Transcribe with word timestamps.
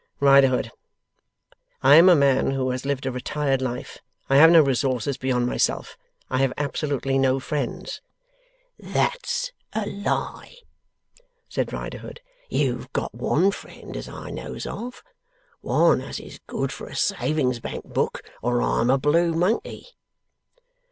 'Riderhood, 0.19 0.71
I 1.83 1.93
am 1.93 2.09
a 2.09 2.15
man 2.15 2.49
who 2.49 2.71
has 2.71 2.87
lived 2.87 3.05
a 3.05 3.11
retired 3.11 3.61
life. 3.61 3.99
I 4.31 4.37
have 4.37 4.49
no 4.49 4.63
resources 4.63 5.15
beyond 5.15 5.45
myself. 5.45 5.95
I 6.27 6.39
have 6.39 6.53
absolutely 6.57 7.19
no 7.19 7.39
friends.' 7.39 8.01
'That's 8.79 9.51
a 9.73 9.85
lie,' 9.85 10.55
said 11.47 11.71
Riderhood. 11.71 12.19
'You've 12.49 12.91
got 12.93 13.13
one 13.13 13.51
friend 13.51 13.95
as 13.95 14.07
I 14.09 14.31
knows 14.31 14.65
of; 14.65 15.03
one 15.61 16.01
as 16.01 16.19
is 16.19 16.39
good 16.47 16.71
for 16.71 16.87
a 16.87 16.95
Savings 16.95 17.59
Bank 17.59 17.85
book, 17.85 18.23
or 18.41 18.59
I'm 18.59 18.89
a 18.89 18.97
blue 18.97 19.33
monkey! 19.33 19.85